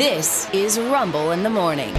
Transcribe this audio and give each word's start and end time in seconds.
This 0.00 0.48
is 0.54 0.78
Rumble 0.78 1.32
in 1.32 1.42
the 1.42 1.50
Morning 1.50 1.90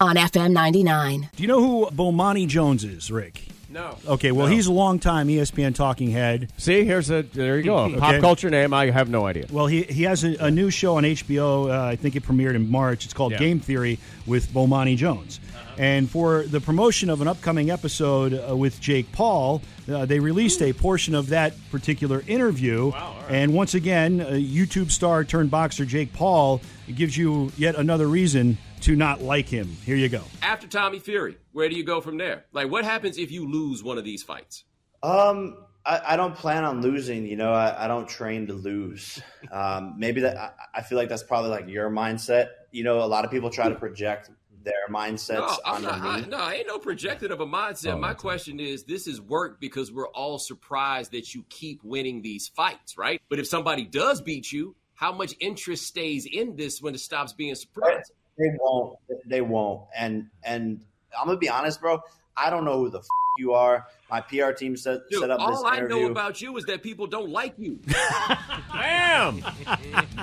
on 0.00 0.16
FM 0.16 0.52
99. 0.52 1.28
Do 1.36 1.42
you 1.42 1.46
know 1.46 1.60
who 1.60 1.86
Bomani 1.94 2.46
Jones 2.48 2.82
is, 2.82 3.10
Rick? 3.10 3.42
No. 3.68 3.98
Okay, 4.08 4.32
well, 4.32 4.46
No. 4.46 4.54
he's 4.54 4.68
a 4.68 4.72
longtime 4.72 5.28
ESPN 5.28 5.74
talking 5.74 6.10
head. 6.12 6.50
See, 6.56 6.82
here's 6.86 7.10
a 7.10 7.20
there 7.20 7.58
you 7.58 7.64
go. 7.64 7.76
A 7.84 7.98
Pop 7.98 8.08
Okay. 8.08 8.20
culture 8.22 8.48
name. 8.48 8.72
I 8.72 8.88
have 8.90 9.10
no 9.10 9.26
idea. 9.26 9.44
Well, 9.50 9.66
he, 9.66 9.82
he 9.82 10.04
has 10.04 10.24
a, 10.24 10.34
a 10.46 10.50
new 10.50 10.70
show 10.70 10.96
on 10.96 11.02
HBO. 11.04 11.68
Uh, 11.70 11.88
I 11.88 11.96
think 11.96 12.16
it 12.16 12.22
premiered 12.22 12.54
in 12.54 12.70
March. 12.70 13.04
It's 13.04 13.12
called 13.12 13.32
Yeah. 13.32 13.38
Game 13.38 13.60
Theory 13.60 13.98
with 14.26 14.48
Bomani 14.48 14.96
Jones. 14.96 15.38
And 15.78 16.08
for 16.08 16.42
the 16.44 16.60
promotion 16.60 17.08
of 17.10 17.20
an 17.22 17.28
upcoming 17.28 17.70
episode 17.70 18.32
uh, 18.48 18.54
with 18.56 18.78
Jake 18.80 19.10
Paul, 19.12 19.62
uh, 19.90 20.04
they 20.06 20.20
released 20.20 20.60
a 20.62 20.72
portion 20.74 21.14
of 21.14 21.28
that 21.28 21.54
particular 21.70 22.22
interview. 22.26 22.92
And 23.28 23.54
once 23.54 23.74
again, 23.74 24.20
uh, 24.20 24.26
YouTube 24.32 24.90
star 24.90 25.24
turned 25.24 25.50
boxer 25.50 25.84
Jake 25.86 26.12
Paul 26.12 26.60
gives 26.96 27.16
you 27.16 27.52
yet 27.56 27.74
another 27.76 28.06
reason 28.06 28.58
to 28.82 28.96
not 28.96 29.20
like 29.22 29.48
him. 29.48 29.66
Here 29.84 29.96
you 29.96 30.08
go. 30.08 30.22
After 30.42 30.66
Tommy 30.66 30.98
Fury, 30.98 31.36
where 31.52 31.68
do 31.68 31.76
you 31.76 31.84
go 31.84 32.00
from 32.00 32.18
there? 32.18 32.44
Like, 32.52 32.70
what 32.70 32.84
happens 32.84 33.18
if 33.18 33.30
you 33.30 33.48
lose 33.50 33.82
one 33.82 33.98
of 33.98 34.04
these 34.04 34.22
fights? 34.22 34.64
Um, 35.02 35.56
I, 35.84 36.00
I 36.08 36.16
don't 36.16 36.34
plan 36.34 36.64
on 36.64 36.80
losing. 36.80 37.26
You 37.26 37.36
know, 37.36 37.52
I, 37.52 37.84
I 37.84 37.88
don't 37.88 38.08
train 38.08 38.46
to 38.48 38.54
lose. 38.54 39.20
Um, 39.50 39.96
maybe 39.98 40.22
that 40.22 40.38
I, 40.38 40.50
I 40.76 40.82
feel 40.82 40.96
like 40.96 41.10
that's 41.10 41.22
probably 41.24 41.50
like 41.50 41.68
your 41.68 41.90
mindset. 41.90 42.46
You 42.70 42.84
know, 42.84 43.00
a 43.02 43.04
lot 43.04 43.26
of 43.26 43.30
people 43.30 43.50
try 43.50 43.68
to 43.68 43.74
project 43.74 44.30
their 44.64 44.88
mindsets 44.88 45.38
No, 45.40 45.58
I'm 45.66 45.84
I, 45.86 46.20
me. 46.20 46.26
no, 46.28 46.38
I 46.38 46.54
ain't 46.54 46.68
no 46.68 46.78
projected 46.78 47.30
of 47.32 47.40
a 47.40 47.46
mindset. 47.46 47.94
Oh, 47.94 47.98
My 47.98 48.08
that's 48.08 48.22
question 48.22 48.60
is, 48.60 48.84
this 48.84 49.06
is 49.06 49.20
work 49.20 49.60
because 49.60 49.92
we're 49.92 50.08
all 50.08 50.38
surprised 50.38 51.12
that 51.12 51.34
you 51.34 51.44
keep 51.50 51.82
winning 51.84 52.22
these 52.22 52.48
fights, 52.48 52.96
right? 52.96 53.20
But 53.28 53.40
if 53.40 53.46
somebody 53.46 53.84
does 53.84 54.22
beat 54.22 54.50
you, 54.50 54.74
how 54.94 55.12
much 55.12 55.34
interest 55.40 55.86
stays 55.86 56.26
in 56.26 56.56
this 56.56 56.80
when 56.80 56.94
it 56.94 56.98
stops 56.98 57.32
being 57.32 57.52
a 57.52 57.56
surprise? 57.56 58.10
They 58.38 58.56
won't. 58.60 58.98
They 59.26 59.40
won't. 59.40 59.82
And 59.96 60.28
and 60.42 60.84
I'm 61.18 61.26
gonna 61.26 61.38
be 61.38 61.48
honest, 61.48 61.80
bro. 61.80 62.00
I 62.36 62.50
don't 62.50 62.64
know 62.64 62.78
who 62.78 62.90
the 62.90 62.98
f- 62.98 63.06
you 63.38 63.52
are. 63.54 63.86
My 64.10 64.20
PR 64.20 64.50
team 64.52 64.76
set 64.76 65.08
Dude, 65.08 65.20
set 65.20 65.30
up 65.30 65.38
this 65.38 65.46
all 65.58 65.64
I 65.66 65.78
interview. 65.78 66.00
know 66.00 66.10
about 66.10 66.42
you 66.42 66.54
is 66.58 66.64
that 66.66 66.82
people 66.82 67.06
don't 67.06 67.30
like 67.30 67.54
you. 67.58 67.78
Bam, 68.72 69.42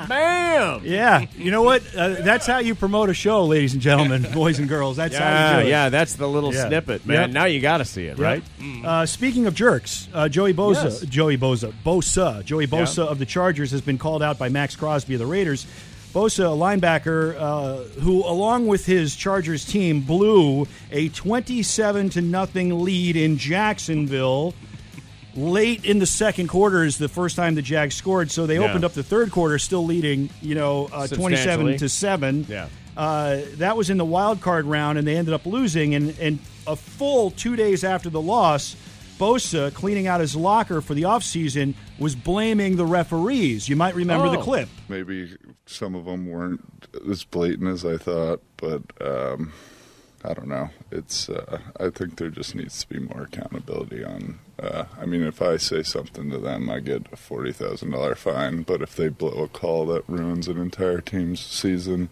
bam. 0.08 0.82
Yeah, 0.86 1.26
you 1.36 1.50
know 1.52 1.64
what? 1.64 1.82
Uh, 1.96 2.10
that's 2.22 2.46
how 2.46 2.60
you 2.60 2.76
promote 2.76 3.10
a 3.10 3.14
show, 3.14 3.46
ladies 3.46 3.74
and 3.74 3.82
gentlemen, 3.82 4.28
boys 4.34 4.60
and 4.60 4.68
girls. 4.70 4.98
That's 4.98 5.16
how 5.16 5.24
Yeah, 5.26 5.58
you 5.58 5.62
do 5.64 5.68
it. 5.68 5.72
yeah. 5.72 5.90
That's 5.90 6.16
the 6.16 6.28
little 6.28 6.54
Yeah. 6.54 6.68
snippet, 6.68 7.06
man. 7.06 7.18
Yep. 7.22 7.30
Now 7.32 7.46
you 7.46 7.60
got 7.62 7.78
to 7.80 7.86
see 7.86 8.06
it, 8.06 8.18
right? 8.20 8.44
Uh, 8.84 9.06
speaking 9.06 9.46
of 9.48 9.56
jerks, 9.56 10.08
uh, 10.14 10.30
Joey 10.30 10.54
Bosa, 10.54 10.86
Yes. 10.86 11.02
Joey 11.02 11.38
Bosa, 11.38 11.74
Bosa, 11.86 12.44
Joey 12.46 12.68
Bosa 12.68 13.08
of 13.08 13.18
the 13.20 13.26
Chargers 13.26 13.72
has 13.72 13.82
been 13.82 13.98
called 13.98 14.22
out 14.24 14.38
by 14.38 14.50
Maxx 14.50 14.76
Crosby 14.76 15.16
of 15.16 15.20
the 15.20 15.26
Raiders. 15.26 15.66
Bosa, 16.14 16.46
a 16.46 16.58
linebacker 16.58 17.36
uh, 17.40 17.78
who, 18.02 18.24
along 18.26 18.66
with 18.68 18.86
his 18.86 19.16
Chargers 19.16 19.64
team, 19.64 20.02
blew 20.02 20.68
a 20.92 21.10
twenty-seven 21.10 22.10
to 22.12 22.22
nothing 22.22 22.84
lead 22.84 23.16
in 23.16 23.38
Jacksonville. 23.38 24.54
Late 25.36 25.86
in 25.86 26.00
the 26.00 26.08
second 26.08 26.48
quarter 26.48 26.84
is 26.84 26.98
the 26.98 27.08
first 27.08 27.36
time 27.36 27.54
the 27.54 27.62
Jags 27.62 27.94
scored, 27.96 28.32
so 28.32 28.48
they 28.48 28.56
Yeah. 28.56 28.66
opened 28.66 28.84
up 28.84 28.94
the 28.94 29.04
third 29.04 29.32
quarter 29.32 29.60
still 29.60 29.86
leading, 29.86 30.32
you 30.42 30.56
know, 30.56 30.90
uh, 30.92 31.06
twenty-seven 31.06 31.78
to 31.78 31.88
seven. 31.88 32.46
Yeah. 32.50 32.68
Uh, 32.98 33.42
that 33.58 33.78
was 33.78 33.90
in 33.92 33.98
the 33.98 34.04
wild 34.06 34.42
card 34.42 34.66
round, 34.66 34.98
and 34.98 35.08
they 35.08 35.16
ended 35.16 35.34
up 35.34 35.46
losing. 35.46 35.94
And, 35.94 36.18
and 36.20 36.40
a 36.66 36.76
full 36.76 37.32
two 37.32 37.56
days 37.56 37.84
after 37.84 38.10
the 38.10 38.20
loss, 38.20 38.76
Bosa, 39.20 39.72
cleaning 39.74 40.08
out 40.08 40.22
his 40.22 40.36
locker 40.36 40.82
for 40.82 40.94
the 40.96 41.04
offseason, 41.04 41.76
was 42.00 42.16
blaming 42.16 42.78
the 42.78 42.86
referees. 42.86 43.68
You 43.70 43.76
might 43.76 43.94
remember 43.94 44.30
the 44.30 44.40
Oh. 44.40 44.44
clip. 44.44 44.70
maybe 44.88 45.36
some 45.66 45.94
of 45.94 46.06
them 46.06 46.26
weren't 46.26 46.88
as 47.10 47.24
blatant 47.26 47.68
as 47.68 47.86
I 47.86 47.98
thought, 47.98 48.42
but 48.58 48.82
um, 49.02 49.52
I 50.24 50.34
don't 50.34 50.48
know. 50.48 50.70
It's 50.92 51.30
uh, 51.30 51.60
I 51.80 51.90
think 51.90 52.16
there 52.18 52.30
just 52.30 52.56
needs 52.56 52.82
to 52.84 52.88
be 52.90 53.00
more 53.00 53.24
accountability 53.24 54.04
on. 54.04 54.40
Uh, 54.58 54.86
I 55.00 55.06
mean, 55.06 55.24
if 55.24 55.42
I 55.42 55.58
say 55.58 55.84
something 55.84 56.30
to 56.32 56.38
them, 56.40 56.70
I 56.70 56.80
get 56.80 57.08
a 57.12 57.16
forty 57.16 57.52
thousand 57.54 57.92
dollar 57.92 58.16
fine. 58.16 58.64
But 58.64 58.82
if 58.82 58.96
they 58.96 59.10
blow 59.10 59.44
a 59.44 59.48
call 59.48 59.86
that 59.88 60.08
ruins 60.10 60.48
an 60.48 60.58
entire 60.58 61.00
team's 61.02 61.40
season, 61.40 62.10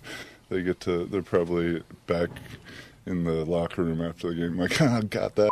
they 0.50 0.62
get 0.62 0.80
to. 0.82 1.06
They're 1.06 1.22
probably 1.22 1.84
back 2.06 2.30
in 3.06 3.24
the 3.24 3.44
locker 3.46 3.84
room 3.84 4.02
after 4.02 4.30
the 4.30 4.36
game, 4.36 4.58
like, 4.58 4.82
ah, 4.82 5.02
got 5.10 5.36
that. 5.36 5.50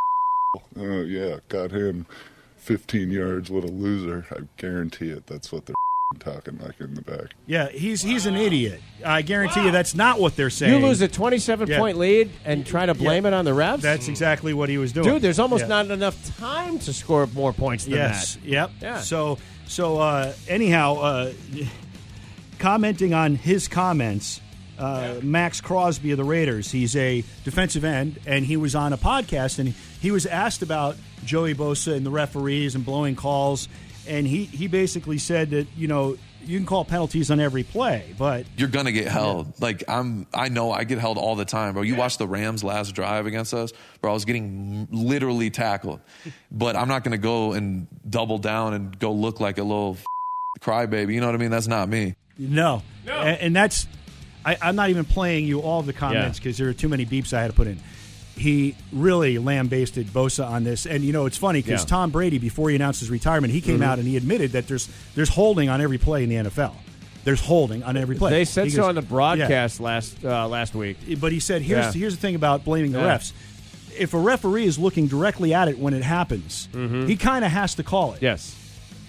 Oh 0.78 1.02
yeah, 1.02 1.38
got 1.50 1.72
him. 1.72 2.06
15 2.58 3.12
yards, 3.12 3.52
what 3.52 3.64
a 3.64 3.68
loser. 3.68 4.26
I 4.32 4.40
guarantee 4.58 5.10
it. 5.10 5.28
That's 5.28 5.52
what 5.52 5.68
they're 5.68 5.76
talking 6.20 6.58
like 6.58 6.80
in 6.80 6.96
the 6.96 7.02
back. 7.02 7.34
Yeah, 7.46 7.70
he's 7.70 8.02
he's 8.02 8.26
an 8.26 8.36
idiot. 8.36 8.82
I 9.06 9.22
guarantee 9.22 9.66
you 9.66 9.72
that's 9.72 9.94
not 9.94 10.20
what 10.20 10.36
they're 10.36 10.50
saying. 10.50 10.82
You 10.82 10.88
lose 10.88 11.00
a 11.02 11.08
27 11.08 11.68
Yeah. 11.68 11.78
point 11.78 11.98
lead 11.98 12.32
and 12.44 12.66
try 12.66 12.86
to 12.88 12.94
blame 12.96 13.26
it 13.28 13.34
on 13.34 13.46
the 13.46 13.52
refs. 13.52 13.82
That's 13.82 14.08
exactly 14.08 14.54
what 14.54 14.70
he 14.70 14.78
was 14.80 14.92
doing. 14.94 15.06
Dude, 15.08 15.22
there's 15.22 15.38
almost 15.40 15.64
Yeah. 15.64 15.68
not 15.68 15.92
enough 15.92 16.38
time 16.38 16.80
to 16.80 16.94
score 16.94 17.28
more 17.28 17.54
points 17.54 17.84
than 17.86 17.94
Yes. 17.94 18.36
that. 18.36 18.46
Yep. 18.46 18.72
Yeah. 18.82 19.00
So 19.02 19.38
so 19.68 20.00
uh, 20.00 20.34
anyhow, 20.48 20.96
uh, 20.96 21.34
commenting 22.60 23.14
on 23.14 23.36
his 23.36 23.68
comments, 23.68 24.42
uh, 24.78 25.16
Maxx 25.22 25.62
Crosby 25.62 26.12
of 26.12 26.18
the 26.18 26.24
Raiders. 26.24 26.72
He's 26.72 26.96
a 26.96 27.24
defensive 27.44 27.84
end, 27.84 28.20
and 28.26 28.46
he 28.46 28.58
was 28.58 28.76
on 28.76 28.94
a 28.94 28.98
podcast, 28.98 29.60
and 29.60 29.70
he 30.02 30.12
was 30.12 30.26
asked 30.26 30.62
about 30.62 30.96
Joey 31.24 31.56
Bosa 31.56 31.96
and 31.96 32.06
the 32.06 32.12
referees 32.12 32.76
and 32.76 32.86
blowing 32.86 33.16
calls, 33.16 33.68
and 34.08 34.28
he 34.28 34.46
he 34.46 34.68
basically 34.68 35.18
said 35.18 35.52
that 35.52 35.68
you 35.76 35.88
know 35.88 36.18
you 36.46 36.60
can 36.60 36.66
call 36.66 36.86
penalties 36.86 37.32
on 37.32 37.40
every 37.40 37.64
play, 37.64 38.14
but 38.18 38.46
you're 38.58 38.70
gonna 38.70 38.92
get 38.92 39.08
held. 39.08 39.60
Like 39.62 39.84
I'm, 39.88 40.28
I 40.34 40.50
know 40.50 40.72
I 40.72 40.84
get 40.84 41.00
held 41.00 41.18
all 41.18 41.36
the 41.36 41.46
time, 41.46 41.74
bro. 41.74 41.82
You 41.82 41.96
watch 41.96 42.18
the 42.18 42.28
Rams' 42.28 42.64
last 42.64 42.94
drive 42.94 43.26
against 43.26 43.54
us, 43.54 43.72
bro. 44.02 44.12
I 44.12 44.14
was 44.14 44.26
getting 44.26 44.88
literally 44.92 45.50
tackled, 45.50 46.02
but 46.52 46.76
I'm 46.76 46.88
not 46.88 47.04
gonna 47.04 47.18
go 47.18 47.54
and 47.54 47.88
double 48.08 48.38
down 48.38 48.74
and 48.74 48.98
go 48.98 49.12
look 49.12 49.40
like 49.40 49.58
a 49.58 49.64
little 49.64 49.98
crybaby. 50.60 51.14
You 51.14 51.22
know 51.22 51.28
what 51.28 51.36
I 51.36 51.40
mean? 51.40 51.52
That's 51.52 51.68
not 51.68 51.90
me. 51.90 52.16
No, 52.38 52.84
no. 53.06 53.14
And, 53.14 53.40
and 53.40 53.56
that's 53.56 53.88
I, 54.46 54.58
I'm 54.62 54.76
not 54.76 54.90
even 54.92 55.06
playing 55.06 55.46
you 55.46 55.60
all 55.62 55.80
of 55.80 55.86
the 55.88 55.94
comments 55.94 56.38
Yeah. 56.38 56.44
because 56.44 56.58
there 56.58 56.70
are 56.70 56.74
too 56.74 56.88
many 56.90 57.06
beeps 57.06 57.34
I 57.34 57.42
had 57.42 57.48
to 57.50 57.54
put 57.56 57.68
in. 57.68 57.80
He 58.38 58.76
really 58.92 59.38
lambasted 59.38 60.08
Bosa 60.08 60.46
on 60.46 60.64
this, 60.66 60.86
and 60.86 61.04
you 61.04 61.14
know 61.14 61.26
it's 61.26 61.38
funny 61.38 61.62
because 61.62 61.82
Yeah. 61.84 61.88
Tom 61.88 62.12
Brady, 62.12 62.38
before 62.38 62.70
he 62.70 62.76
announced 62.76 63.00
his 63.00 63.10
retirement, 63.10 63.54
he 63.54 63.62
came 63.62 63.82
out 63.82 63.98
and 63.98 64.08
he 64.08 64.18
admitted 64.18 64.52
that 64.52 64.68
there's 64.68 64.90
there's 65.16 65.30
holding 65.30 65.70
on 65.70 65.80
every 65.82 65.98
play 65.98 66.24
in 66.24 66.30
the 66.30 66.36
NFL. 66.36 66.74
There's 67.24 67.40
holding 67.42 67.82
on 67.84 67.98
every 67.98 68.16
play. 68.18 68.32
They 68.32 68.46
said 68.46 68.66
He 68.66 68.72
so 68.72 68.84
on 68.88 68.96
the 68.96 69.02
broadcast 69.02 69.80
last 69.80 70.18
uh, 70.24 70.48
last 70.50 70.76
week. 70.76 70.98
But 71.20 71.32
he 71.32 71.40
said, 71.40 71.62
here's 71.62 71.86
Yeah. 71.96 72.00
here's 72.00 72.16
the 72.16 72.22
thing 72.22 72.36
about 72.36 72.66
blaming 72.66 72.92
the 72.92 73.00
Yeah. 73.00 73.18
refs. 73.18 73.32
If 73.98 74.14
a 74.14 74.20
referee 74.20 74.66
is 74.66 74.78
looking 74.78 75.08
directly 75.08 75.54
at 75.54 75.70
it 75.70 75.80
when 75.80 75.94
it 75.94 76.04
happens, 76.04 76.68
he 76.74 77.16
kind 77.16 77.46
of 77.46 77.52
has 77.52 77.74
to 77.76 77.84
call 77.84 78.14
it 78.14 78.22
Yes. 78.22 78.54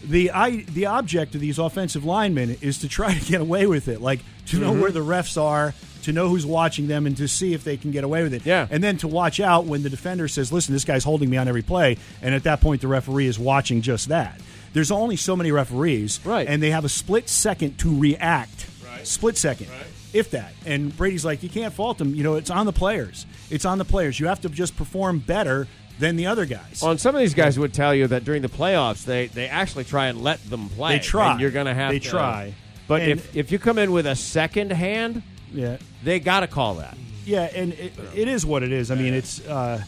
The 0.05 0.31
I, 0.31 0.63
the 0.69 0.87
object 0.87 1.35
of 1.35 1.41
these 1.41 1.59
offensive 1.59 2.05
linemen 2.05 2.57
is 2.61 2.79
to 2.79 2.89
try 2.89 3.15
to 3.15 3.25
get 3.25 3.41
away 3.41 3.67
with 3.67 3.89
it, 3.89 4.01
like 4.01 4.21
to 4.47 4.57
Mm-hmm. 4.57 4.61
know 4.65 4.73
where 4.81 4.91
the 4.93 5.01
refs 5.01 5.41
are, 5.41 5.75
to 6.05 6.13
know 6.13 6.29
who's 6.29 6.47
watching 6.47 6.87
them, 6.87 7.07
and 7.07 7.17
to 7.17 7.27
see 7.27 7.53
if 7.53 7.65
they 7.65 7.77
can 7.77 7.91
get 7.91 8.05
away 8.05 8.23
with 8.23 8.33
it. 8.33 8.47
Yeah. 8.47 8.69
and 8.71 8.83
then 8.85 8.97
to 8.99 9.09
watch 9.09 9.41
out 9.41 9.65
when 9.65 9.83
the 9.83 9.91
defender 9.91 10.29
says, 10.29 10.53
"Listen, 10.53 10.73
this 10.75 10.85
guy's 10.85 11.03
holding 11.05 11.29
me 11.31 11.37
on 11.37 11.49
every 11.49 11.63
play," 11.63 11.97
and 12.23 12.35
at 12.35 12.45
that 12.45 12.61
point, 12.61 12.81
the 12.81 12.89
referee 12.89 13.27
is 13.27 13.39
watching 13.39 13.81
just 13.83 14.09
that. 14.09 14.41
There's 14.73 14.91
only 14.91 15.17
so 15.17 15.35
many 15.37 15.51
referees, 15.53 16.21
Right. 16.25 16.47
And 16.47 16.63
they 16.63 16.71
have 16.71 16.85
a 16.85 16.89
split 16.91 17.29
second 17.31 17.79
to 17.79 17.99
react, 17.99 18.67
right. 18.87 19.07
split 19.07 19.39
second, 19.39 19.69
if 20.13 20.31
that. 20.33 20.53
And 20.67 20.95
Brady's 20.95 21.25
like, 21.25 21.43
you 21.43 21.49
can't 21.49 21.73
fault 21.73 21.97
them. 21.99 22.15
You 22.15 22.23
know, 22.23 22.35
it's 22.35 22.51
on 22.51 22.67
the 22.67 22.73
players. 22.75 23.25
It's 23.51 23.65
on 23.65 23.79
the 23.79 23.85
players. 23.87 24.21
You 24.21 24.27
have 24.27 24.43
to 24.43 24.51
just 24.51 24.77
perform 24.77 25.19
better 25.21 25.67
than 25.99 26.17
the 26.17 26.27
other 26.27 26.45
guys. 26.47 26.81
Well, 26.83 26.91
and 26.93 27.01
some 27.01 27.15
of 27.15 27.21
these 27.21 27.35
guys 27.35 27.59
would 27.59 27.73
tell 27.73 27.95
you 27.95 28.07
that 28.09 28.25
during 28.25 28.43
the 28.43 28.49
playoffs, 28.49 29.05
they, 29.05 29.29
they 29.29 29.49
actually 29.49 29.85
try 29.85 30.09
and 30.09 30.23
let 30.23 30.43
them 30.51 30.69
play. 30.69 30.99
They 30.99 31.05
try. 31.05 31.33
And 31.33 31.41
you're 31.41 31.51
going 31.51 31.67
to 31.67 31.75
have 31.75 31.91
They 31.93 31.99
to. 32.01 32.09
try. 32.09 32.55
But 32.87 33.03
And- 33.03 33.13
if, 33.13 33.37
if 33.37 33.53
you 33.53 33.59
come 33.59 33.79
in 33.79 33.93
with 33.93 34.07
a 34.07 34.15
second 34.15 34.73
hand, 34.73 35.23
yeah. 35.53 35.79
they 36.05 36.21
got 36.21 36.41
to 36.41 36.47
call 36.47 36.75
that. 36.77 36.97
Yeah, 37.25 37.49
and 37.55 37.73
it, 37.73 37.93
it 38.15 38.29
is 38.29 38.47
what 38.47 38.63
it 38.63 38.71
is. 38.73 38.91
I 38.91 38.95
mean, 38.95 39.13
it's 39.15 39.45
uh, 39.47 39.83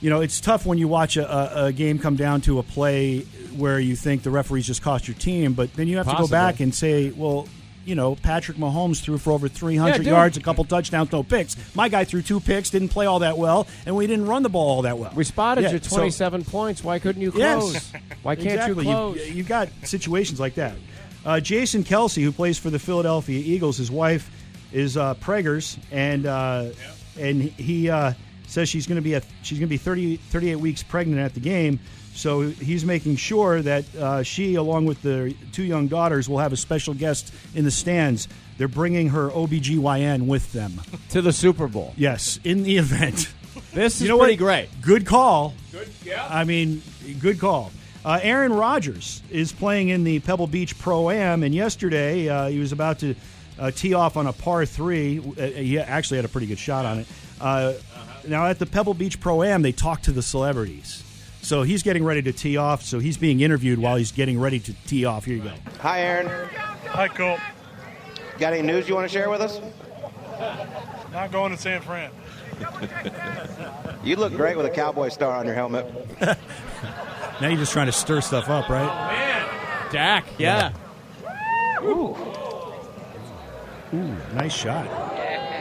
you 0.00 0.10
know, 0.10 0.20
it's 0.20 0.40
tough 0.40 0.66
when 0.66 0.78
you 0.78 0.86
watch 0.88 1.16
a, 1.16 1.62
a, 1.62 1.64
a 1.66 1.72
game 1.72 1.98
come 1.98 2.16
down 2.16 2.42
to 2.42 2.58
a 2.58 2.62
play 2.62 3.20
where 3.56 3.80
you 3.80 3.96
think 3.96 4.22
the 4.22 4.30
referees 4.30 4.66
just 4.66 4.82
cost 4.82 5.08
your 5.08 5.16
team, 5.16 5.54
but 5.54 5.72
then 5.74 5.88
you 5.88 5.96
have 5.96 6.06
to 6.08 6.14
go 6.16 6.28
back 6.28 6.60
and 6.60 6.74
say, 6.74 7.10
well, 7.10 7.48
you 7.86 7.94
know, 7.94 8.16
Patrick 8.16 8.58
Mahomes 8.58 9.00
threw 9.00 9.16
for 9.16 9.32
over 9.32 9.48
300 9.48 10.04
Yeah, 10.04 10.10
yards, 10.12 10.36
a 10.36 10.40
couple 10.40 10.64
touchdowns, 10.64 11.12
no 11.12 11.22
picks. 11.22 11.56
My 11.74 11.88
guy 11.88 12.04
threw 12.04 12.20
two 12.20 12.40
picks, 12.40 12.68
didn't 12.70 12.88
play 12.88 13.06
all 13.06 13.20
that 13.20 13.38
well, 13.38 13.66
and 13.86 13.96
we 13.96 14.06
didn't 14.06 14.26
run 14.26 14.42
the 14.42 14.48
ball 14.48 14.68
all 14.68 14.82
that 14.82 14.98
well. 14.98 15.12
We 15.14 15.24
spotted 15.24 15.62
Yeah, 15.64 15.70
your 15.70 15.80
so- 15.82 15.96
27 15.96 16.44
points. 16.44 16.82
Why 16.84 16.98
couldn't 16.98 17.22
you 17.22 17.32
Yes. 17.34 17.60
close? 17.60 17.92
Why 18.22 18.34
can't 18.34 18.48
exactly. 18.48 18.84
you 18.86 18.90
close? 18.92 19.16
You've, 19.16 19.36
you've 19.36 19.48
got 19.48 19.68
situations 19.84 20.40
like 20.40 20.56
that. 20.56 20.74
Uh, 21.24 21.40
Jason 21.40 21.84
Kelce, 21.84 22.22
who 22.22 22.32
plays 22.32 22.58
for 22.58 22.70
the 22.70 22.78
Philadelphia 22.78 23.38
Eagles, 23.44 23.76
his 23.78 23.90
wife 23.90 24.30
is 24.72 24.96
uh, 24.96 25.14
preggers, 25.14 25.76
and 25.90 26.26
uh, 26.26 26.66
and 27.18 27.40
he 27.42 27.88
uh, 27.88 28.12
says 28.46 28.68
she's 28.68 28.86
going 28.86 28.96
to 28.96 29.02
be 29.02 29.14
a, 29.14 29.22
she's 29.42 29.58
going 29.58 29.68
to 29.68 29.70
be 29.70 29.76
30, 29.76 30.16
38 30.16 30.56
weeks 30.56 30.82
pregnant 30.82 31.20
at 31.20 31.34
the 31.34 31.40
game. 31.40 31.80
So 32.14 32.42
he's 32.42 32.84
making 32.84 33.16
sure 33.16 33.60
that 33.60 33.94
uh, 33.94 34.22
she, 34.22 34.54
along 34.54 34.86
with 34.86 35.02
the 35.02 35.34
two 35.52 35.64
young 35.64 35.86
daughters, 35.86 36.28
will 36.28 36.38
have 36.38 36.52
a 36.52 36.56
special 36.56 36.94
guest 36.94 37.32
in 37.54 37.64
the 37.64 37.70
stands 37.70 38.26
they're 38.58 38.68
bringing 38.68 39.10
her 39.10 39.28
OBGYN 39.28 40.26
with 40.26 40.52
them. 40.52 40.80
to 41.10 41.20
the 41.20 41.32
Super 41.32 41.68
Bowl. 41.68 41.92
Yes, 41.96 42.40
in 42.44 42.62
the 42.62 42.78
event. 42.78 43.32
This 43.72 43.96
is 43.96 44.02
you 44.02 44.08
know 44.08 44.18
pretty 44.18 44.34
what? 44.34 44.38
great. 44.38 44.68
Good 44.82 45.06
call. 45.06 45.54
Good, 45.72 45.88
yeah. 46.04 46.26
I 46.28 46.44
mean, 46.44 46.82
good 47.20 47.38
call. 47.38 47.70
Uh, 48.04 48.20
Aaron 48.22 48.52
Rodgers 48.52 49.22
is 49.30 49.52
playing 49.52 49.88
in 49.88 50.04
the 50.04 50.20
Pebble 50.20 50.46
Beach 50.46 50.78
Pro 50.78 51.10
Am, 51.10 51.42
and 51.42 51.54
yesterday 51.54 52.28
uh, 52.28 52.48
he 52.48 52.58
was 52.58 52.72
about 52.72 53.00
to 53.00 53.14
uh, 53.58 53.70
tee 53.70 53.94
off 53.94 54.16
on 54.16 54.26
a 54.26 54.32
par 54.32 54.64
three. 54.64 55.18
Uh, 55.18 55.46
he 55.46 55.78
actually 55.78 56.16
had 56.16 56.24
a 56.24 56.28
pretty 56.28 56.46
good 56.46 56.58
shot 56.58 56.84
on 56.84 57.00
it. 57.00 57.06
Uh, 57.40 57.72
Now, 58.28 58.46
at 58.46 58.58
the 58.58 58.66
Pebble 58.66 58.94
Beach 58.94 59.20
Pro 59.20 59.42
Am, 59.42 59.62
they 59.62 59.72
talk 59.72 60.02
to 60.02 60.12
the 60.12 60.22
celebrities. 60.22 61.02
So 61.42 61.62
he's 61.62 61.82
getting 61.82 62.04
ready 62.04 62.22
to 62.22 62.32
tee 62.32 62.56
off. 62.56 62.82
So 62.82 62.98
he's 62.98 63.16
being 63.16 63.40
interviewed 63.40 63.78
while 63.78 63.96
he's 63.96 64.12
getting 64.12 64.40
ready 64.40 64.58
to 64.60 64.72
tee 64.86 65.04
off. 65.04 65.24
Here 65.24 65.36
you 65.36 65.42
go. 65.42 65.52
Hi, 65.80 66.00
Aaron. 66.00 66.26
Hi, 66.88 67.08
Colt. 67.08 67.38
Got 68.38 68.52
any 68.52 68.62
news 68.62 68.88
you 68.88 68.94
want 68.94 69.08
to 69.08 69.12
share 69.12 69.30
with 69.30 69.40
us? 69.40 69.60
Not 71.12 71.30
going 71.32 71.52
to 71.52 71.58
San 71.58 71.80
Fran. 71.80 72.10
You 74.04 74.16
look 74.16 74.34
great 74.34 74.56
with 74.56 74.66
a 74.66 74.70
cowboy 74.70 75.08
star 75.08 75.36
on 75.36 75.46
your 75.46 75.54
helmet. 75.54 75.86
Now 77.38 77.48
you're 77.48 77.58
just 77.58 77.72
trying 77.72 77.84
to 77.84 77.92
stir 77.92 78.22
stuff 78.22 78.48
up, 78.48 78.70
right? 78.70 78.88
Oh, 78.90 79.08
man, 79.12 79.92
Dak, 79.92 80.24
yeah. 80.38 80.72
Ooh. 81.82 82.16
Ooh, 83.92 84.16
nice 84.32 84.54
shot. 84.54 84.86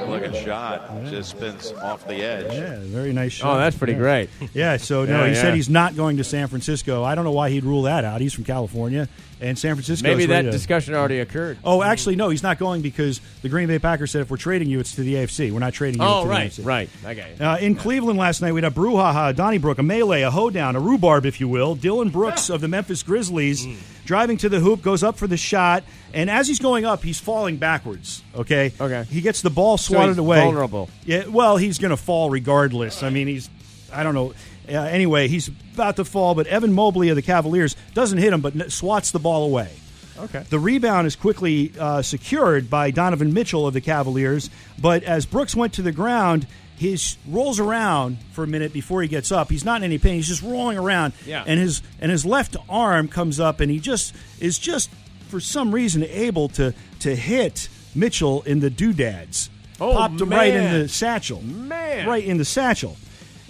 Looking 0.10 0.34
shot. 0.46 1.06
Just 1.06 1.32
spins 1.32 1.72
off 1.82 2.08
the 2.08 2.16
edge. 2.16 2.54
Yeah, 2.54 2.78
very 2.82 3.14
nice 3.14 3.34
shot. 3.34 3.56
Oh, 3.56 3.60
that's 3.60 3.76
pretty 3.78 3.94
Yeah. 3.94 4.00
great. 4.00 4.30
Yeah, 4.54 4.78
so 4.78 5.06
no, 5.06 5.22
Yeah, 5.22 5.28
he 5.30 5.34
yeah. 5.36 5.42
said 5.42 5.54
he's 5.56 5.70
not 5.70 5.96
going 5.96 6.18
to 6.18 6.24
San 6.24 6.48
Francisco. 6.48 7.04
I 7.04 7.16
don't 7.16 7.24
know 7.26 7.32
why 7.32 7.50
he'd 7.50 7.64
rule 7.64 7.84
that 7.84 8.04
out. 8.06 8.22
He's 8.22 8.34
from 8.34 8.44
California, 8.44 9.08
and 9.42 9.58
San 9.58 9.76
Francisco. 9.76 10.08
Maybe 10.08 10.26
that 10.28 10.44
to- 10.44 10.52
discussion 10.52 10.94
already 10.94 11.20
occurred. 11.20 11.58
Oh, 11.64 11.84
actually, 11.84 12.16
no, 12.16 12.30
he's 12.30 12.44
not 12.44 12.58
going 12.60 12.82
because 12.82 13.20
the 13.42 13.50
Green 13.50 13.68
Bay 13.68 13.80
Packers 13.80 14.12
said 14.12 14.22
if 14.22 14.30
we're 14.32 14.38
trading 14.38 14.70
you, 14.70 14.80
it's 14.80 14.96
to 14.96 15.02
the 15.02 15.16
AFC. 15.16 15.52
We're 15.52 15.60
not 15.60 15.74
trading 15.74 16.02
you. 16.02 16.08
Oh, 16.08 16.24
to 16.24 16.30
right, 16.30 16.52
the 16.52 16.62
AFC. 16.62 16.66
right. 16.66 16.90
I 17.06 17.14
got 17.14 17.26
you. 17.40 17.46
Uh, 17.46 17.58
in 17.58 17.76
Cleveland 17.76 18.18
last 18.20 18.42
night, 18.42 18.54
we 18.54 18.62
had 18.62 18.72
a 18.72 18.76
brouhaha, 18.76 19.30
a 19.30 19.34
Donnybrook, 19.34 19.78
a 19.80 19.84
melee, 19.84 20.22
a 20.22 20.32
hoedown, 20.32 20.76
a 20.76 20.80
rhubarb, 20.80 21.26
if 21.26 21.40
you 21.40 21.48
will. 21.48 21.76
Dillon 21.76 22.10
Brooks 22.10 22.50
of 22.50 22.62
the 22.62 22.68
Memphis 22.68 23.04
Grizzlies 23.04 23.68
driving 24.06 24.38
to 24.38 24.50
the 24.50 24.60
hoop, 24.60 24.82
goes 24.84 25.02
up 25.04 25.18
for 25.18 25.26
the 25.28 25.36
shot, 25.38 25.84
and 26.14 26.30
as 26.30 26.48
he's 26.48 26.60
going 26.60 26.86
up, 26.86 27.04
he's 27.04 27.20
falling 27.20 27.58
backwards. 27.58 28.22
Okay. 28.36 28.72
Okay. 28.80 29.04
He 29.10 29.20
gets 29.20 29.42
the 29.42 29.50
ball 29.50 29.78
swatted 29.96 30.10
he's 30.12 30.18
away. 30.20 30.42
vulnerable. 30.42 30.90
Yeah. 31.06 31.26
Well, 31.28 31.58
he's 31.58 31.78
going 31.80 31.92
to 31.92 31.98
fall 31.98 32.30
regardless. 32.30 33.04
I 33.04 33.10
mean, 33.10 33.28
he's. 33.28 33.50
I 33.92 34.04
don't 34.04 34.14
know. 34.16 34.34
Uh, 34.68 34.82
anyway, 34.82 35.28
he's 35.28 35.48
about 35.74 35.96
to 35.98 36.06
fall, 36.06 36.34
but 36.36 36.48
Evan 36.48 36.74
Mobley 36.74 37.10
of 37.10 37.16
the 37.16 37.22
Cavaliers 37.22 37.76
doesn't 37.94 38.18
hit 38.18 38.34
him, 38.34 38.42
but 38.42 38.72
swats 38.72 39.12
the 39.12 39.20
ball 39.20 39.46
away. 39.46 39.70
Okay. 40.18 40.44
The 40.50 40.60
rebound 40.60 41.08
is 41.08 41.16
quickly 41.16 41.72
uh, 41.80 42.02
secured 42.02 42.70
by 42.70 42.90
Donovan 42.92 43.34
Mitchell 43.34 43.68
of 43.68 43.74
the 43.74 43.82
Cavaliers, 43.82 44.50
but 44.82 45.04
as 45.04 45.26
Brooks 45.26 45.56
went 45.56 45.74
to 45.74 45.82
the 45.82 45.92
ground, 45.92 46.48
he 46.78 46.98
rolls 47.28 47.60
around 47.60 48.18
for 48.32 48.44
a 48.44 48.48
minute 48.48 48.74
before 48.74 49.02
he 49.02 49.08
gets 49.08 49.32
up. 49.32 49.50
He's 49.50 49.66
not 49.66 49.78
in 49.78 49.84
any 49.84 49.98
pain. 49.98 50.16
He's 50.16 50.28
just 50.28 50.42
rolling 50.42 50.78
around, 50.78 51.14
Yeah. 51.26 51.44
and 51.46 51.60
his 51.60 51.82
and 52.02 52.12
his 52.12 52.26
left 52.26 52.56
arm 52.70 53.08
comes 53.08 53.40
up, 53.40 53.60
and 53.60 53.70
he 53.70 53.80
just 53.80 54.16
is 54.40 54.58
just 54.58 54.90
for 55.28 55.40
some 55.40 55.74
reason 55.76 56.04
able 56.06 56.48
to 56.50 56.74
to 57.02 57.16
hit 57.16 57.70
Mitchell 57.94 58.42
in 58.44 58.62
the 58.62 58.70
doodads. 58.70 59.50
Oh, 59.82 59.94
Popped 59.94 60.22
him 60.22 60.30
right 60.30 60.54
in 60.54 60.82
the 60.82 60.88
satchel. 60.88 61.42
Man. 61.42 62.08
Right 62.08 62.24
in 62.24 62.38
the 62.38 62.46
satchel. 62.46 62.96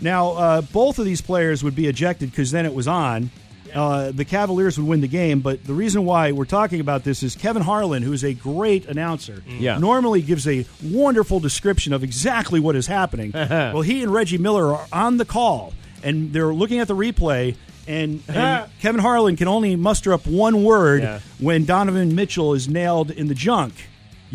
Now, 0.01 0.31
uh, 0.31 0.61
both 0.61 0.99
of 0.99 1.05
these 1.05 1.21
players 1.21 1.63
would 1.63 1.75
be 1.75 1.87
ejected 1.87 2.31
because 2.31 2.51
then 2.51 2.65
it 2.65 2.73
was 2.73 2.87
on. 2.87 3.29
Uh, 3.73 4.11
the 4.11 4.23
Cavaliers 4.25 4.77
would 4.77 4.87
win 4.87 5.01
the 5.01 5.07
game, 5.07 5.41
but 5.41 5.63
the 5.65 5.73
reason 5.73 6.05
why 6.05 6.31
we're 6.31 6.45
talking 6.45 6.79
about 6.79 7.03
this 7.03 7.23
is 7.23 7.35
Kevin 7.35 7.61
Harlan, 7.61 8.03
who 8.03 8.13
is 8.13 8.23
a 8.23 8.33
great 8.33 8.85
announcer, 8.87 9.43
Yeah. 9.59 9.77
normally 9.79 10.21
gives 10.21 10.47
a 10.47 10.65
wonderful 10.83 11.39
description 11.41 11.91
of 11.91 12.01
exactly 12.03 12.59
what 12.61 12.75
is 12.77 12.87
happening. 12.87 13.31
well, 13.33 13.81
he 13.81 14.01
and 14.01 14.13
Reggie 14.13 14.37
Miller 14.37 14.73
are 14.73 14.87
on 14.93 15.17
the 15.17 15.25
call, 15.25 15.73
and 16.03 16.31
they're 16.31 16.53
looking 16.53 16.79
at 16.79 16.87
the 16.87 16.95
replay, 16.95 17.55
and, 17.85 18.23
and 18.29 18.69
Kevin 18.81 19.01
Harlan 19.01 19.35
can 19.35 19.47
only 19.49 19.75
muster 19.75 20.13
up 20.13 20.25
one 20.25 20.63
word 20.63 21.03
Yeah. 21.03 21.19
when 21.39 21.65
Donovan 21.65 22.15
Mitchell 22.15 22.53
is 22.53 22.69
nailed 22.69 23.11
in 23.11 23.27
the 23.27 23.35
junk. 23.35 23.73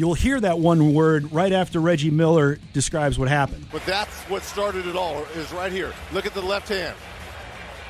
You'll 0.01 0.15
hear 0.15 0.41
that 0.41 0.59
one 0.59 0.95
word 0.95 1.31
right 1.31 1.53
after 1.53 1.79
Reggie 1.79 2.09
Miller 2.11 2.59
describes 2.73 3.19
what 3.19 3.29
happened. 3.29 3.67
But 3.71 3.85
that's 3.85 4.17
what 4.31 4.43
started 4.43 4.87
it 4.87 4.97
all, 4.97 5.25
is 5.35 5.53
right 5.53 5.71
here. 5.71 5.93
Look 6.15 6.25
at 6.25 6.33
the 6.33 6.41
left 6.41 6.71
hand. 6.71 6.97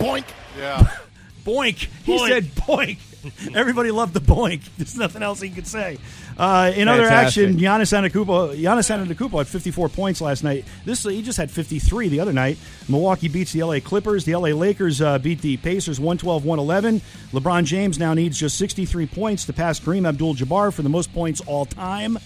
Boink. 0.00 0.24
Yeah. 0.58 0.90
Boink. 1.44 1.86
He 2.02 2.18
Boink. 2.18 2.28
said 2.28 2.44
boink. 2.46 2.98
Everybody 3.54 3.90
loved 3.90 4.14
the 4.14 4.20
boink. 4.20 4.62
There's 4.78 4.96
nothing 4.96 5.22
else 5.22 5.40
he 5.40 5.50
could 5.50 5.66
say. 5.66 5.98
Uh, 6.38 6.72
in 6.74 6.88
other 6.88 7.04
action, 7.04 7.56
Giannis 7.56 7.92
Antetokounmpo, 7.92 8.56
Giannis 8.56 8.88
Antetokounmpo 8.90 9.38
had 9.38 9.46
54 9.48 9.88
points 9.90 10.20
last 10.20 10.42
night. 10.42 10.64
This 10.84 11.02
he 11.04 11.20
just 11.22 11.36
had 11.38 11.50
53 11.50 12.08
the 12.08 12.20
other 12.20 12.32
night. 12.32 12.56
Milwaukee 12.88 13.28
beats 13.28 13.52
the 13.52 13.62
LA 13.62 13.80
Clippers. 13.80 14.24
The 14.24 14.34
LA 14.36 14.48
Lakers 14.50 15.02
uh, 15.02 15.18
beat 15.18 15.40
the 15.42 15.56
Pacers 15.58 15.98
112-111. 15.98 17.00
LeBron 17.32 17.64
James 17.64 17.98
now 17.98 18.14
needs 18.14 18.38
just 18.38 18.56
63 18.56 19.06
points 19.06 19.44
to 19.46 19.52
pass 19.52 19.78
Kareem 19.80 20.08
Abdul-Jabbar 20.08 20.72
for 20.72 20.82
the 20.82 20.88
most 20.88 21.12
points 21.12 21.40
all 21.42 21.66
time. 21.66 22.18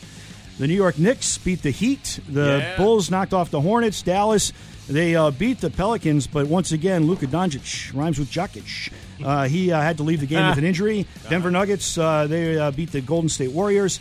The 0.59 0.69
New 0.69 0.75
York 0.75 0.99
Knicks 0.99 1.37
beat 1.39 1.63
the 1.63 1.71
Heat. 1.71 2.21
The 2.29 2.59
Yeah. 2.59 2.77
Bulls 2.77 3.11
knocked 3.11 3.35
off 3.35 3.51
the 3.51 3.61
Hornets. 3.61 4.03
Dallas, 4.03 4.53
they 4.89 5.17
uh, 5.17 5.31
beat 5.31 5.61
the 5.61 5.71
Pelicans, 5.71 6.27
but 6.27 6.47
once 6.47 6.73
again, 6.73 7.07
Luka 7.07 7.27
Doncic 7.27 7.95
rhymes 7.95 8.19
with 8.19 8.31
Jokic. 8.31 8.93
Uh, 9.25 9.45
he 9.49 9.73
uh, 9.73 9.81
had 9.81 9.97
to 9.97 10.03
leave 10.03 10.21
the 10.21 10.27
game 10.27 10.47
with 10.49 10.59
an 10.59 10.65
injury. 10.65 11.07
Denver 11.31 11.51
Nuggets, 11.51 11.97
uh, 11.97 12.27
they 12.27 12.59
uh, 12.59 12.71
beat 12.71 12.93
the 12.93 13.01
Golden 13.01 13.29
State 13.29 13.53
Warriors. 13.53 14.01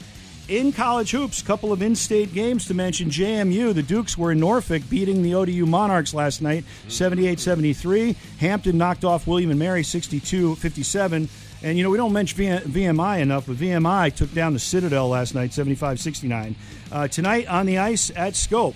In 0.49 0.73
college 0.73 1.11
hoops, 1.11 1.41
couple 1.41 1.71
of 1.71 1.81
in-state 1.81 2.33
games 2.33 2.67
to 2.67 2.73
mention. 2.73 3.09
JMU, 3.09 3.73
the 3.73 3.81
Dukes 3.81 4.17
were 4.17 4.33
in 4.33 4.41
Norfolk 4.41 4.83
beating 4.89 5.23
the 5.23 5.35
ODU 5.35 5.65
Monarchs 5.65 6.13
last 6.13 6.41
night, 6.41 6.65
78-73. 6.89 8.13
Hampton 8.39 8.77
knocked 8.77 9.05
off 9.05 9.25
William 9.25 9.51
and 9.51 9.59
Mary 9.59 9.83
62-57. 9.83 11.29
And, 11.63 11.77
you 11.77 11.83
know, 11.83 11.89
we 11.89 11.95
don't 11.95 12.11
mention 12.11 12.59
VMI 12.59 13.21
enough, 13.21 13.45
but 13.47 13.55
VMI 13.55 14.13
took 14.13 14.33
down 14.33 14.51
the 14.51 14.59
Citadel 14.59 15.07
last 15.07 15.33
night, 15.33 15.53
75 15.53 15.97
69. 15.97 16.55
Uh, 16.91 17.07
tonight 17.07 17.47
on 17.47 17.65
the 17.65 17.77
ice 17.77 18.11
at 18.13 18.35
Scope, 18.35 18.75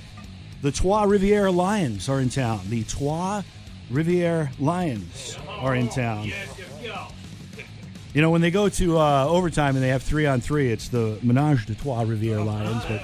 the 0.62 0.71
Trois-Rivières 0.71 1.54
Lions 1.54 2.09
are 2.09 2.19
in 2.19 2.30
town. 2.30 2.62
The 2.69 2.83
Trois 2.83 3.44
Riviere 3.89 4.51
Lions 4.59 5.38
are 5.48 5.75
in 5.75 5.88
town. 5.89 6.31
You 8.13 8.21
know, 8.21 8.31
when 8.31 8.42
they 8.42 8.50
go 8.51 8.68
to 8.68 8.98
uh, 8.98 9.25
overtime 9.27 9.75
and 9.75 9.83
they 9.83 9.89
have 9.89 10.01
three 10.01 10.25
on 10.25 10.42
three, 10.42 10.71
it's 10.71 10.88
the 10.89 11.19
Menage 11.21 11.65
de 11.68 11.75
Trois-Rivières 11.75 12.44
Lions. 12.44 12.83
But 12.88 13.04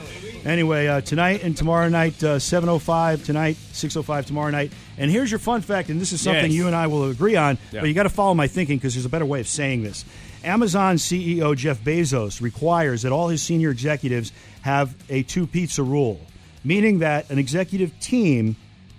anyway, 0.49 0.87
uh, 0.87 1.01
tonight 1.01 1.43
and 1.43 1.55
tomorrow 1.55 1.87
night, 1.87 2.23
uh, 2.23 2.37
7.05 2.39 3.23
tonight, 3.23 3.55
6.05 3.73 4.25
tomorrow 4.25 4.49
night. 4.49 4.71
And 4.97 5.11
here's 5.11 5.29
your 5.29 5.39
fun 5.39 5.61
fact, 5.61 5.89
and 5.89 6.01
this 6.01 6.13
is 6.13 6.21
something 6.21 6.45
Yes. 6.45 6.53
you 6.53 6.65
and 6.67 6.75
I 6.75 6.87
will 6.87 7.09
agree 7.11 7.35
on, 7.35 7.59
Yeah. 7.71 7.81
but 7.81 7.87
you 7.89 7.93
got 7.93 8.03
to 8.03 8.09
follow 8.09 8.33
my 8.33 8.47
thinking 8.47 8.77
because 8.77 8.95
there's 8.95 9.05
a 9.05 9.09
better 9.09 9.25
way 9.25 9.39
of 9.39 9.47
saying 9.47 9.83
this. 9.83 10.03
Amazon 10.43 10.95
CEO 10.97 11.55
Jeff 11.55 11.79
Bezos 11.83 12.41
requires 12.41 13.03
that 13.03 13.11
all 13.11 13.27
his 13.27 13.41
senior 13.43 13.69
executives 13.69 14.31
have 14.61 14.95
a 15.09 15.21
two 15.23 15.45
pizza 15.45 15.83
rule, 15.83 16.19
meaning 16.63 16.99
that 16.99 17.29
an 17.29 17.37
executive 17.39 17.97
team 17.99 18.55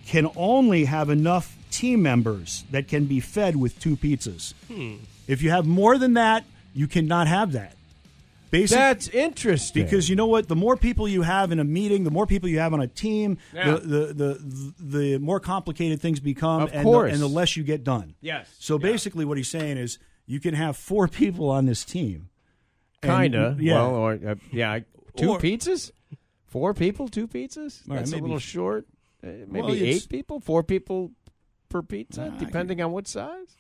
can 0.07 0.31
only 0.37 0.85
have 0.85 1.11
enough 1.11 1.57
team 1.71 2.03
members 2.03 2.65
that 2.71 2.89
can 2.89 3.07
be 3.07 3.21
fed 3.21 3.57
with 3.57 3.79
two 3.81 3.97
pizzas. 3.97 4.55
If 5.27 5.43
you 5.43 5.51
have 5.51 5.67
more 5.67 5.97
than 5.99 6.15
that, 6.15 6.45
you 6.75 6.87
cannot 6.87 7.27
have 7.27 7.53
that. 7.53 7.75
Basic, 8.51 8.77
That's 8.79 9.09
interesting. 9.09 9.83
because 9.83 10.09
you 10.09 10.15
know 10.15 10.27
what? 10.27 10.47
The 10.47 10.55
more 10.55 10.77
people 10.77 11.09
you 11.09 11.23
have 11.23 11.51
in 11.51 11.59
a 11.59 11.65
meeting, 11.65 12.05
the 12.05 12.13
more 12.13 12.25
people 12.27 12.49
you 12.49 12.61
have 12.61 12.73
on 12.73 12.81
a 12.81 12.87
team, 12.87 13.39
Yeah. 13.53 13.73
the, 13.73 13.79
the, 13.79 14.15
the 14.15 14.75
the 14.79 15.19
more 15.19 15.41
complicated 15.41 16.01
things 16.01 16.21
become, 16.21 16.63
Of 16.63 16.71
and, 16.73 16.85
course. 16.85 17.09
The, 17.09 17.15
and 17.15 17.23
the 17.23 17.27
less 17.29 17.57
you 17.57 17.65
get 17.65 17.83
done. 17.83 18.15
Yes. 18.21 18.49
So 18.61 18.79
basically, 18.79 19.25
what 19.25 19.39
he's 19.39 19.49
saying 19.51 19.79
is 19.79 19.99
you 20.27 20.39
can 20.39 20.55
have 20.55 20.77
four 20.77 21.09
people 21.21 21.51
on 21.51 21.67
this 21.67 21.85
team. 21.85 22.29
Kinda. 23.03 23.57
yeah. 23.59 23.75
Well, 23.75 23.95
or 23.97 24.13
uh, 24.13 24.35
yeah, 24.53 24.79
two 25.17 25.31
Or- 25.31 25.39
pizzas, 25.41 25.91
four 26.55 26.73
people, 26.73 27.09
two 27.09 27.27
pizzas. 27.27 27.83
All 27.89 27.97
right, 27.97 27.99
That's 27.99 28.13
maybe- 28.13 28.21
a 28.21 28.23
little 28.23 28.39
short. 28.39 28.87
Uh, 29.25 29.27
maybe 29.49 29.61
Well, 29.67 29.73
eight 29.75 30.07
people, 30.09 30.39
four 30.39 30.63
people 30.63 31.11
per 31.69 31.83
pizza, 31.83 32.33
depending 32.39 32.81
on 32.81 32.93
what 32.93 33.09
size. 33.09 33.57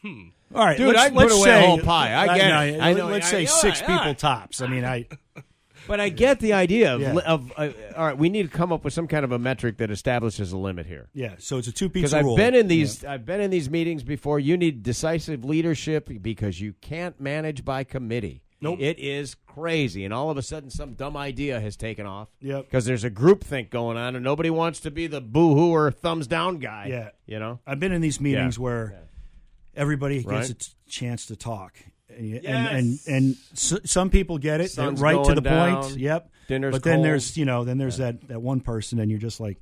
All 0.55 0.65
right, 0.65 0.77
Dude, 0.79 0.87
let's, 0.95 1.01
I'd 1.01 1.13
put 1.13 1.23
let's 1.27 1.35
away 1.35 1.51
a 1.51 1.61
say, 1.61 1.67
whole 1.67 1.79
pie. 1.81 2.15
I 2.15 2.39
get 2.39 2.49
no, 2.49 2.61
it. 2.61 2.81
I 2.81 2.93
know- 2.93 3.09
Let's 3.09 3.27
I- 3.27 3.31
say 3.31 3.47
all 3.47 3.57
six 3.61 3.81
right, 3.81 3.89
people 3.89 4.07
right. 4.07 4.19
tops. 4.19 4.61
I 4.61 4.69
mean, 4.69 4.85
I 4.85 5.09
But 5.89 6.01
I 6.01 6.09
get 6.09 6.39
the 6.41 6.53
idea 6.55 6.95
of, 6.95 7.01
Yeah. 7.03 7.15
of 7.27 7.53
uh, 7.59 7.69
all 7.97 8.07
right. 8.07 8.17
We 8.17 8.29
need 8.31 8.45
to 8.45 8.57
come 8.57 8.73
up 8.73 8.85
with 8.85 8.95
some 8.95 9.07
kind 9.09 9.23
of 9.25 9.33
a 9.33 9.39
metric 9.39 9.77
that 9.79 9.91
establishes 9.91 10.53
a 10.53 10.57
limit 10.57 10.87
here. 10.87 11.09
yeah. 11.13 11.35
So 11.39 11.59
it's 11.59 11.69
a 11.69 11.73
two 11.73 11.89
pizza. 11.91 11.99
Because 12.07 12.15
I've 12.15 12.25
rule. 12.25 12.37
been 12.37 12.55
in 12.55 12.69
these, 12.69 13.05
I've 13.05 13.27
been 13.27 13.41
in 13.43 13.51
these 13.51 13.69
meetings 13.69 14.03
before. 14.03 14.39
You 14.41 14.57
need 14.57 14.83
decisive 14.83 15.45
leadership 15.45 16.09
because 16.23 16.59
you 16.61 16.73
can't 16.81 17.21
manage 17.21 17.65
by 17.67 17.85
committee. 17.85 18.44
Nope. 18.65 18.81
It 18.81 18.99
is 18.99 19.35
crazy, 19.47 20.05
and 20.05 20.13
all 20.13 20.31
of 20.31 20.37
a 20.37 20.43
sudden, 20.43 20.71
some 20.71 20.95
dumb 20.95 21.17
idea 21.17 21.61
has 21.61 21.77
taken 21.77 22.07
off. 22.07 22.29
Yep. 22.41 22.65
Because 22.65 22.85
there's 22.85 23.05
a 23.05 23.11
group 23.11 23.45
think 23.45 23.71
going 23.71 23.97
on, 23.97 24.17
and 24.17 24.25
nobody 24.25 24.51
wants 24.51 24.81
to 24.81 24.91
be 24.91 25.07
the 25.07 25.21
boo-hoo 25.21 25.71
or 25.71 25.91
thumbs 25.91 26.27
down 26.27 26.59
guy. 26.59 26.87
Yeah. 26.89 27.11
You 27.27 27.39
know. 27.39 27.61
I've 27.67 27.79
been 27.81 27.93
in 27.93 28.01
these 28.01 28.21
meetings 28.21 28.57
Yeah. 28.57 28.63
where 28.63 29.01
everybody 29.77 30.17
gets 30.23 30.27
Right. 30.27 30.51
a 30.51 30.55
t- 30.55 30.73
chance 30.89 31.27
to 31.27 31.37
talk, 31.37 31.77
and 32.09 32.35
and 32.45 32.69
and, 32.77 32.99
and 33.09 33.37
s- 33.53 33.79
some 33.85 34.11
people 34.11 34.39
get 34.39 34.61
it 34.61 34.71
Sun's 34.71 35.01
right 35.01 35.25
to 35.25 35.35
the 35.35 35.41
down, 35.41 35.83
point. 35.85 35.97
Yep. 35.99 36.31
dinner's 36.49 36.73
but 36.73 36.83
then 36.83 36.97
cold. 36.97 37.07
there's 37.07 37.37
you 37.37 37.45
know 37.45 37.65
then 37.65 37.79
there's 37.79 37.97
that 37.97 38.29
that 38.29 38.41
one 38.43 38.61
person 38.61 38.99
and 39.01 39.11
you're 39.11 39.19
just 39.21 39.41
like 39.41 39.59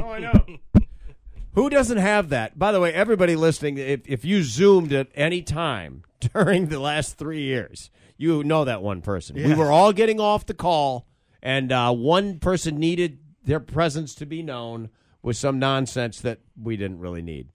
Oh, 0.00 0.10
I 0.10 0.18
know. 0.18 0.44
Who 1.54 1.70
doesn't 1.70 1.98
have 1.98 2.30
that? 2.30 2.58
By 2.58 2.72
the 2.72 2.80
way, 2.80 2.92
everybody 2.92 3.36
listening, 3.36 3.78
if, 3.78 4.00
if 4.08 4.24
you 4.24 4.42
zoomed 4.42 4.92
at 4.92 5.06
any 5.14 5.40
time 5.40 6.02
during 6.34 6.66
the 6.66 6.80
last 6.80 7.16
three 7.16 7.42
years, 7.42 7.90
you 8.16 8.44
know 8.44 8.64
that 8.64 8.82
one 8.82 9.02
person. 9.02 9.36
We 9.36 9.54
were 9.54 9.70
all 9.70 9.92
getting 9.92 10.20
off 10.20 10.46
the 10.46 10.54
call, 10.54 11.06
and 11.42 11.72
uh, 11.72 11.92
one 11.92 12.38
person 12.38 12.78
needed 12.78 13.18
their 13.44 13.60
presence 13.60 14.14
to 14.16 14.26
be 14.26 14.42
known 14.42 14.90
with 15.22 15.36
some 15.36 15.58
nonsense 15.58 16.20
that 16.20 16.40
we 16.60 16.76
didn't 16.76 17.00
really 17.00 17.22
need. 17.22 17.48